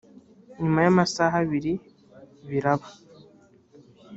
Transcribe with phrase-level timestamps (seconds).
[0.61, 1.73] nyuma y’amasaha abiri
[2.49, 2.87] biraba